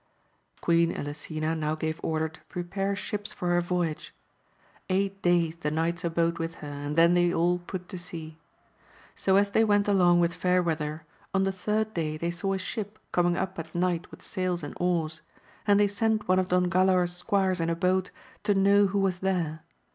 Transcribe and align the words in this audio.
Queen 0.61 0.91
Elisena 0.91 1.55
now 1.55 1.75
gave 1.75 1.99
order 2.01 2.27
to 2.27 2.41
prepare 2.45 2.95
ships 2.95 3.31
for 3.33 3.49
her 3.49 3.61
voyage; 3.61 4.15
eight 4.89 5.21
days 5.21 5.55
the 5.57 5.69
knights 5.69 6.03
abode 6.03 6.39
with 6.39 6.55
her, 6.55 6.67
and 6.67 6.95
then 6.95 7.13
they 7.13 7.31
all 7.31 7.59
put 7.59 7.87
to 7.87 7.99
sea. 7.99 8.39
So 9.13 9.35
as 9.35 9.51
they 9.51 9.63
went 9.63 9.87
along 9.87 10.19
with 10.19 10.33
fair 10.33 10.63
weather, 10.63 11.05
on 11.35 11.43
the 11.43 11.51
third 11.51 11.93
day 11.93 12.17
they 12.17 12.31
saw 12.31 12.53
a 12.53 12.57
ship 12.57 12.97
coming 13.11 13.37
up 13.37 13.59
at 13.59 13.75
night 13.75 14.09
with 14.09 14.23
sails 14.23 14.63
and 14.63 14.73
oars; 14.79 15.21
and 15.67 15.79
they 15.79 15.87
sent 15.87 16.27
one 16.27 16.39
of 16.39 16.47
Don 16.47 16.67
Galaor's 16.67 17.15
squires 17.15 17.61
in 17.61 17.69
a 17.69 17.75
boat 17.75 18.09
to 18.41 18.55
know 18.55 18.87
who 18.87 18.97
was 18.97 19.19
there. 19.19 19.61